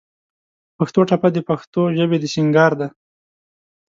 [0.77, 2.87] پښتو ټپه د پښتو ژبې د سينګار دى.